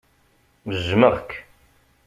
[0.75, 1.29] Jjmeɣ-k.